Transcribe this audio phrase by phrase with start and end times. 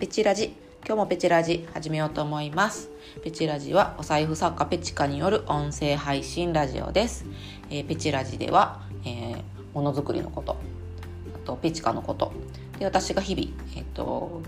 [0.00, 0.54] ペチラジ。
[0.86, 2.88] 今日もペチラジ始めようと思います。
[3.22, 7.26] ペチラジはお財布作家ペチカによる音声配信ラジオです、
[7.68, 9.42] えーペチラジでは、えー
[9.74, 10.56] ものづくりのこと。
[11.34, 12.32] あとペチカのこと。
[12.78, 14.40] で私が日々えっ、と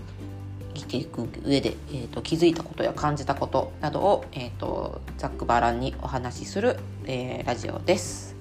[0.73, 8.35] 生きていく上で、えー、と気づいたことや感じたことなどを、えー、とざっくばらんにお話しする、えーラジオです。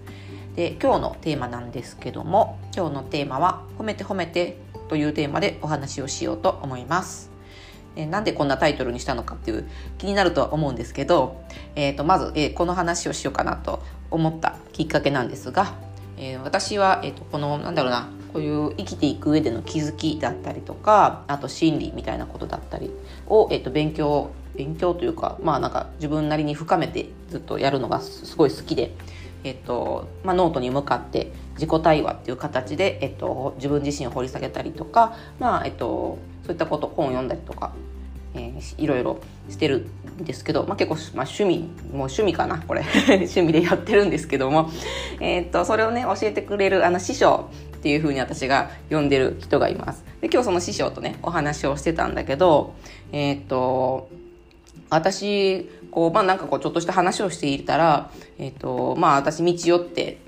[0.56, 4.56] で今日のテーマなんですけども今日のテーマは「褒めて褒めて」
[4.88, 7.30] というテーマでお話をしようと思います。
[7.96, 9.68] えなんでこんなタイトルにしたのかっていう
[9.98, 11.42] 気になるとは思うんですけど、
[11.74, 15.74] えー、とまず、えーこの話をしようかなと思ったきっかけなんですが、
[16.16, 22.90] えー私は、えー、とこのなんだろうなこういう生きていく上での気づきだったりとかあと心理みたいなことだったり
[23.26, 28.94] を、えー、と勉強勉強というかまあなんか自分なりに深めてずっとやるのがすごい好きで、
[29.44, 37.72] えっとまあ、ノートに向かって自己対話っていう形で、えっと、自分自身を掘り下げたりとか、まあえっと、そういったこと本を読んだりとか、
[38.34, 39.88] えーいろいろしてる
[40.20, 44.70] んですけど、まあ、結構、まあ、趣味もう趣味かなこれ 趣味でやってるんですけども、
[45.20, 50.04] えっとそれをね教えてくれるあの師匠っていうふうに私が呼んでる人がいます。
[50.20, 52.74] で今日その師匠とねお話をしてたんだけど
[53.10, 54.08] えっと
[54.88, 60.18] 私こうまあなんかこうちょっとした話をしていたらえっ、とまあ私道よって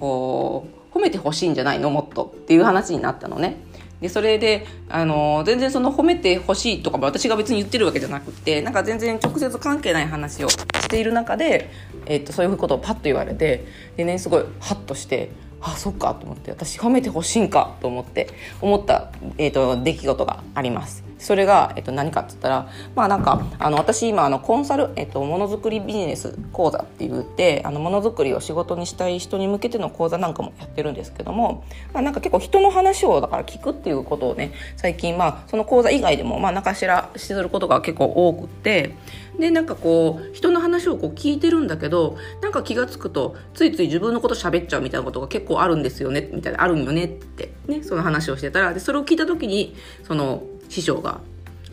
[0.00, 1.90] こう褒めてほしいんじゃないの？
[1.90, 3.56] もっとっていう話になったのね。
[4.00, 11.70] でそれであの全然その褒めてほしいとかも私が別に言ってるわけじゃなくてなんか全然直接関係ない話をしている中で、
[12.06, 13.66] えっとそういうことをパッと言われて
[13.98, 18.30] でねすごいハッとしてあそっかと思って私褒めてほしいんかと思って
[18.62, 21.04] 思った、えっと出来事があります。
[21.20, 38.96] それが、えっと何かって言ったらまあなんかあの私今あのコンサル、えっとものづくりビジネス講座って言ってあのものづくりを仕事にしたい人に向けての講座なんかもやってるんですけども、まあ、なんか結構人の話をだから聞くっていうことをね最近まあその講座以外でもまあ何かしらすることが結構多くって
[39.38, 51.20] でなんかこう人の話をこう聞いてるんだけどなんか気が付くとついつい自分のこと喋っちゃうみたいなことが結構あるんですよねみたいなあるんよねってねその話をしてたらでそれを聞いた時にその師匠が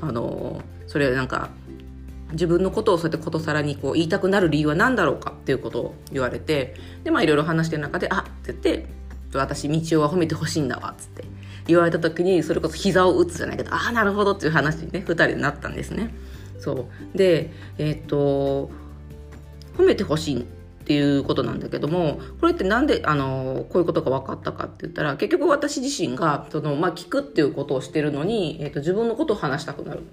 [0.01, 1.49] あのそれなんか
[2.33, 8.87] 自分のことをそうやってことさらにこう言いたくなる理由は何だろうかっていうことを言われてでまあいろいろ話してる中で「あっ」って言って
[9.33, 11.23] 「私道夫は褒めてほしいんだわ」っつって
[11.67, 16.13] 言われた時にそれこそ膝を打つじゃないけど「ああなるほど」っていう話にね2人でなったんですね。
[16.59, 18.69] そうでえーっと
[19.77, 20.45] 褒めてほしい
[20.87, 30.03] っていうことなんだけどもこれってなんであのこういうことが分かったかって言ったら結局私自身がその、まあ、聞くっていうことをしてるのに、えーと自分のことを話したくなる。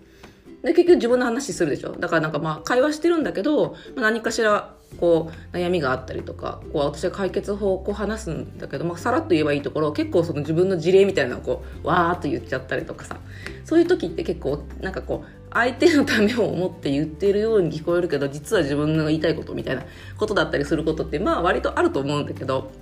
[0.65, 13.19] で結局自分の話するでしょだからなんかまあ会話してるんだけど、まあ、何かしらこう悩みがあったりとかこう私が解決法をこう話すんだけど、まあ、さらっと言えばいいところ結構その自分の事例みたいなのをこうわーっと言っちゃったりとかさ
[13.65, 19.85] そういう時って結構なんかこう相手のためを思って言ってるように聞こえるけど実は自分の言いたいことみたいな
[20.19, 22.73] ことだったりすることってまあ割とあると思うんだけど、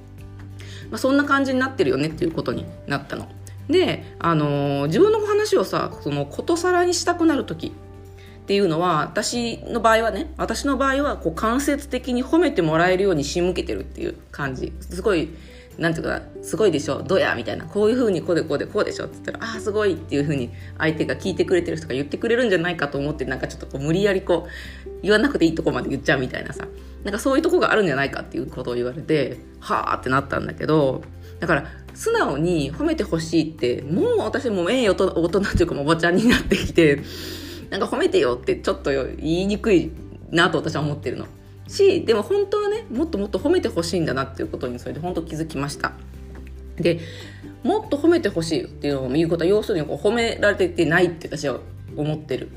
[0.90, 3.28] まあ、そんな感じになってるよねっていうことになったの。
[3.68, 15.30] で、あのー自分の話をさそのことさらにしたくなる時っていうのは私の場合はね私の場合はこう間接的に褒めてもらえるように仕向けてるっていう感じすごい
[15.78, 24.46] なんていうかすごいでしょどうやみたいなこういうふうにこうでこうでこうでしょって言ったらああすごいっていうふうに相手が聞いてくれてる人が言ってくれるんじゃないかと思ってなんかちょっとこう無理やりこ
[24.86, 26.66] う言わなくていいとこまで言っちゃうみたいなさ
[27.04, 31.02] なんかそういうとこがあるんじゃないかっていうことを言われてはあってなったんだけど
[31.40, 37.02] だから素直に褒めてほしいってもう私もうええ大人大人っていうかおばちゃんになってきて
[37.70, 39.90] なんか褒めてよってちょっと言いにくい
[40.30, 41.26] なと私は思ってるの。
[41.68, 45.92] しでも本当はねもっともっと褒めてほしいんだなっていうことにそれで本当気づきました。
[46.76, 47.00] で
[47.62, 51.60] もっと褒めてほしいっていうのを言うことは要するにこう褒められてないって私は
[51.96, 52.48] 思ってる。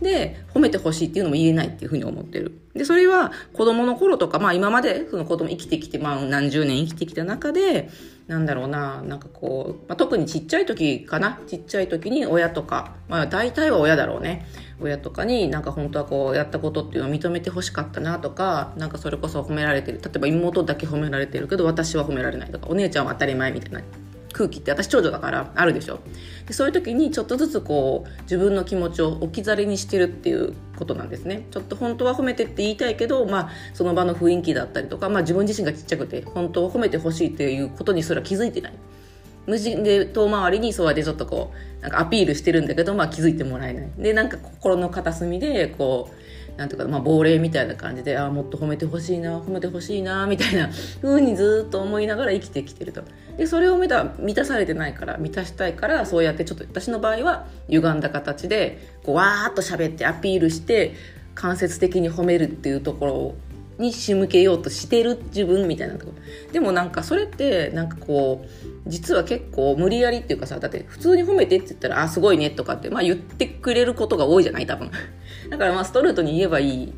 [0.00, 2.60] で褒めてほしいっていうのも言えないっていうふうに思ってる。
[2.74, 7.90] でそれは子供の頃とかまあ今までその子供生きてきてまあ何十年生きてきた中で
[8.28, 11.40] なんだろうななんかこう、まあ、特にちっちゃい時かな。
[11.46, 14.46] ちっちゃい時に親とかまあ大体は親だろうね。
[14.80, 20.00] 親とかになんか本当はこうやったことっていうのを認めてほしかったなとかなんかそれこそ褒められてる。
[20.00, 23.80] 例えば妹だけ褒められてるけど私は褒められないとかお姉ちゃんは当たり前みたいな。
[24.38, 25.98] 空気って私長女だからあるでしょ。
[26.46, 31.46] でそういう時にちょっとずつこう自分の気持ちを置き去りにしてるっていうことなんですね。
[31.50, 38.72] ちょっと本当は褒めてって言いたいけど、まあ、その場の雰囲気だったりとか、まあ、自分自身がちっちゃくて本当は褒めてほしいっていうことにすら気づいてない。
[39.46, 43.90] 無人で遠回りにそうやってちょっとこうなんかアピールしてるんだけど、まあ、気づいてもらえない。
[43.98, 46.14] でなんか心の片隅でこう
[46.58, 50.68] なんていうか、まあ、亡霊みたいな感じでああもっと褒めてほしいな褒めてほしいなみたいな
[51.00, 53.02] 風にずっと思いながら生きてきてると。
[53.36, 60.94] でそれを満た満たされてないから満たしたいからそうやってちょっと私の場合は歪んだ形でこうわーっと喋ってアピールして
[61.36, 63.34] 間接的に褒めるっていうところ
[63.78, 66.12] に仕向けようとしてる自分みたいなとこ。
[66.50, 74.90] でもなんかそれってなんかこう実は結構無理やりっていうかさだって普通に褒めてって言ったら「あすごいね」とかって、まあ、言ってくれることが多いじゃない多分。
[75.50, 76.92] だからまあストレートに言えばいい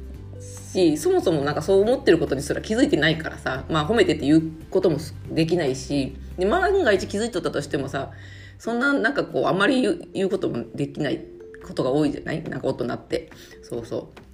[0.73, 4.99] しそもそもなんかそう思ってることにすら気づいてないからさまあ褒めてって言うことも
[5.31, 8.11] できないしで万が一気づいとったとしてもさ
[8.59, 9.83] そんななんかこうあんまり
[10.15, 11.25] 言うこともできない
[11.67, 12.43] ことが多いじゃない？
[12.45, 13.31] なんか大人って。
[13.63, 14.30] そうそう。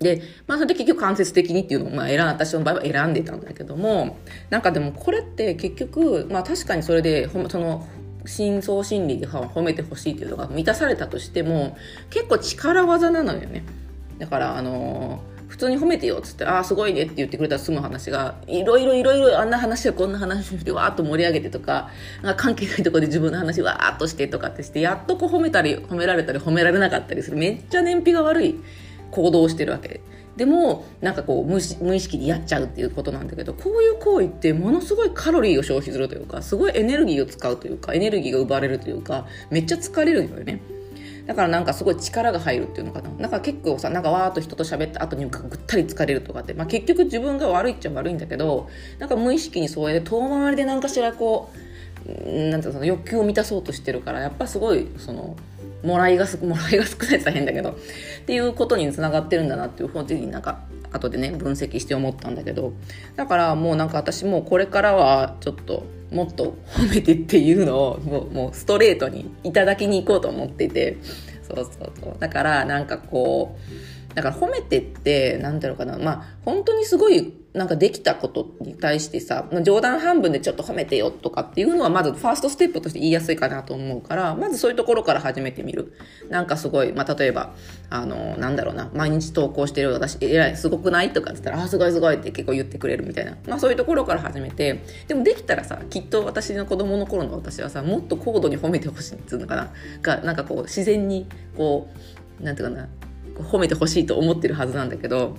[0.00, 4.18] で、まあ、それで結局間接的にっていうのを、まあ、選、私の場合は選んでたんだけども、
[4.50, 7.86] なんかでもこれって結局、まあ確かにそれで、その、
[8.26, 11.76] 深層心理で褒めてほしいっていうのが満たされたとしても、
[12.10, 13.64] 結構力技なのよね。
[14.18, 15.22] だから、あの
[15.54, 21.90] 普通に褒めてよっつって「ああすごいね」って言ってくれたら済む話がいろいろいろいろあんな話はこんな話してわーっと盛り上げてとか
[22.36, 28.60] 関係ないところで自分の話わーっとしてとかってしてやっとこう褒めたり褒められたり褒められなかったりするめっちゃ燃費が悪い
[29.14, 30.00] 行動してるわけ。
[30.36, 40.60] でもなんかこう無意識にやっちゃうっていうことなんだけどこういう行為ってものすごいカロリーを消費するというかすごいエネルギーを使うというかエネルギーが奪われるというかめっちゃ疲れるんだよね。
[41.26, 43.08] だからなんかすごい力が入るっていうのかな。
[43.10, 48.68] なんか結構さなんかわーっと人と喋った後にぐったり疲れるとかって、まあ、結局自分が悪いっちゃ悪いんだけど
[48.98, 51.50] なんか無意識にそうやって遠回りで何かしらこ
[52.06, 55.36] うなんていうの欲求を満たそうとしてるからやっぱすごいその
[55.84, 57.74] もらいが もらいが少ないって大変だけどっ
[58.26, 60.60] ていうことにつながってるんだなっていう本的になんか
[60.92, 62.72] 後でね分析して思ったんだけど
[63.16, 70.96] だからもうなんか私もうこれからはちょっともっと褒めてっていうのをもうもうストレートにいただきに行こうと思ってて
[71.42, 72.16] そうそうそう。
[72.18, 85.96] だからなんかこうだから褒めてってなんだろうかなまあ本当にすごいなんかできたことに対してさ、冗談半分でちょっと褒めてよとかっていうのはまずファーストステップとして言いやすいかなと思うから、まずそういうところから始めてみる。
[86.28, 87.54] なんかすごい、まあ例えば、
[87.90, 93.36] あの、なんだろうな、毎日投稿してる私、偉い、すごくないとかって言ったら、あ、すごいすごいって結構言ってくれるみたいな。
[93.46, 99.70] まあそういうところから始めて、でもできたらさ、きっと私の子供の頃の私はさ、もっと高度に褒めてほしいっていうのかな。
[100.02, 101.88] が、なんかこう、自然に、こ
[102.40, 102.88] う、なんていうかな、
[103.42, 105.36] 褒めてほしいと思ってるはずなんだけど、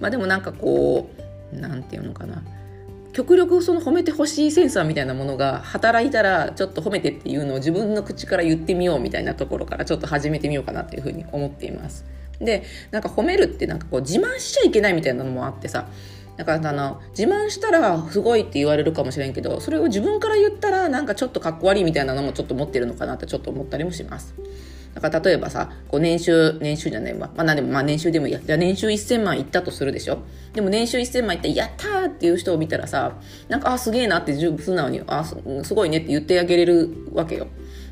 [0.00, 1.10] まあでもなんかこ
[1.52, 2.42] う何て言うのかな
[3.12, 12.04] 極力その褒めてほしいセンサーみたいなものが働いたらちょっと褒めてっていうのを自分の口から言ってみようみたいなところからちょっと始めてみようかなっていうふうに思っています。
[12.40, 15.86] でなんか褒めるってなんかこう自慢しちゃいけないみたいなのもあってさ
[16.36, 24.34] だからあの自慢したらすごいって言われるかもしれんけどそれを自分から言ったらなんかちょっとかっこ悪いみたいなのもちょっと持ってるのかなってちょっと思ったりもします。
[24.94, 27.30] だから例えばさ、こう年収、年収じゃないわ。
[27.34, 28.40] まあ何でも、まあ年収でもいいや。
[28.40, 30.18] じゃあ年収1000万いったとするでしょ？
[30.52, 33.12] でも年収1000万いって、やったーっていう人を見たらさ、
[33.48, 37.46] なんか、あ、すげえなって素直に、あ、すごいねって言ってあげれるわけよ。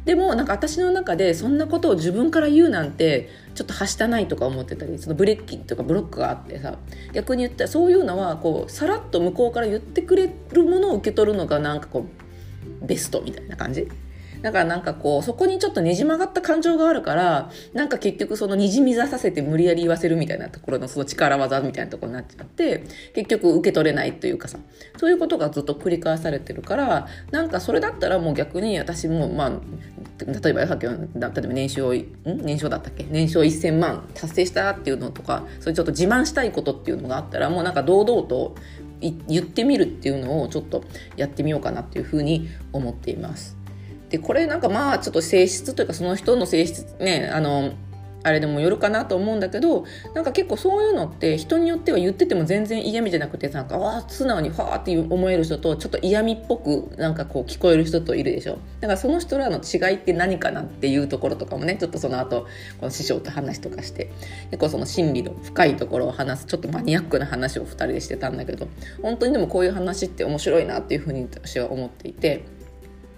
[0.04, 6.78] でもなんか私の中でそんなことを自分から言うなんてちょっとはしたないとか思ってたりそのブレッキとかブロックがあってさ
[7.12, 12.06] 逆に言ったらそういうのはこうさらっと向こうから言ってくれるものを受け取るのがなんかこ
[12.82, 13.88] うベストみたいな感じ
[14.42, 22.84] だからなんかこう、そこにちょっとねじ曲がった感情があるから、なんか結局そのにじみざさせて無理やり言わせるみたいなところのその力技みたいなところになっちゃって、
[23.14, 24.58] 結局受け取れないというかさ、
[24.96, 29.50] そういうことがずっと繰り返されてるから、なんかそれだったらもう逆に私も、まあ、
[30.42, 32.06] 例えばさっきの、例えば年収、ん？
[32.24, 33.06] 年収だったっけ？
[33.10, 38.54] 年収1000万達成したっていうのとか、それちょっと自慢したいことっていうのがあったら、もうなんか堂々と
[39.00, 40.84] 言ってみるっていうのをちょっと
[41.16, 43.56] やってみようかなっていうふうに思っています。
[44.10, 47.72] でこれなんかまあちょっと性質というかその人の性質ねあの
[48.22, 62.46] あれでもよるかなと思うんだけどなんか結構そういうのって人によっては言ってても全然嫌味じゃなくてなんかわ素直にファーって思える人とちょっと嫌味っぽくなんかこう聞こえる人といるでしょだからその人らの違いって何かなっていうところとかもねちょっとその後
[62.78, 64.12] この師匠と話とかして
[64.50, 68.68] 結構その心理の深いところを話すちょっとマニアックな話を2人でしてたんだけど
[69.00, 72.59] 本当にでもこういう話って面白いなっていうふうに私は思っていて。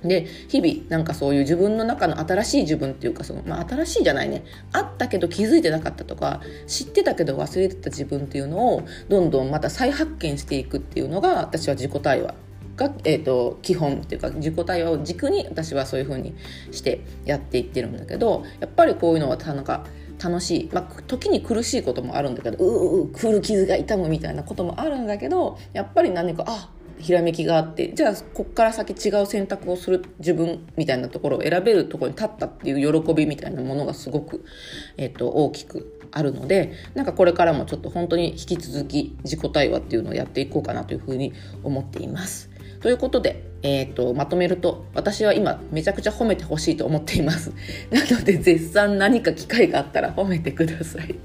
[0.05, 4.45] で日々なんかそういう自分の中の新しい自分っていうかその、まあ、新しいじゃないね。
[4.73, 12.35] あったけど気づいてなかったとか知ってたけど忘れてた自分っていうのをどんどんまた再発見していくっていうのが私は自己対話
[12.77, 16.35] が、えーと、基本っていうか自己対話を軸に私はそういう風に
[16.71, 19.85] してやっていってるんだけどやっぱりこういうのはなんか
[20.23, 34.45] 楽しい、まあ、時に苦しいこともあるんだけどううう来る傷が痛むみたいなこともあるんだけどやっぱり何かあっひらめきがあってじゃあこっから先違う選択をする自分みたいなところを選べるところに立ったっていう喜びみたいなものがすごく、
[34.97, 41.33] えーと、大きくあるのでなんかこれからもちょっと本当に引き続き自己対話っていうのをやっていこうかなというふうに
[41.65, 42.51] 思っています。
[42.81, 47.53] ということで、えーと、まとめると私は今めちゃくちゃ褒めてほしいと思っています。
[47.91, 51.17] なので絶賛何か機会があったら褒めてください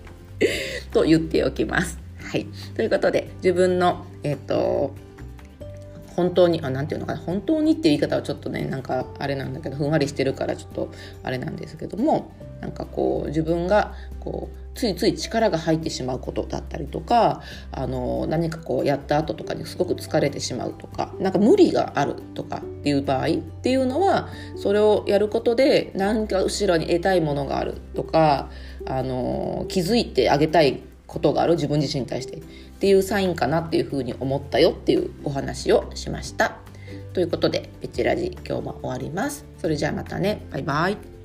[0.92, 2.00] と言っておきます。
[2.20, 4.96] はい、ということで自分の、えーと
[6.18, 28.50] 本当にあなんていうのかな本当にっていう言い方はちょっとねなんかあれなんだけどふんわりしてるからちょっとあれなんですけどもなんかこう自分がこうついつい力が入ってしまうことだったりとかあの何かこうやった後とかにすごく疲れてしまうとかなんか無理があるとかっていう場合っていうのはそれをやることで何か後ろに得たいものがあるとか
[28.88, 32.42] あの気づいてあげたいことがある自分自身に対してっ
[32.80, 36.58] ていうサインかなっていうふうに思ったよっていうお話をしました。
[37.14, 39.46] ということで、ペチラジ今日も終わります。
[39.58, 40.46] それじゃあまたね。
[40.52, 41.17] バイバイ。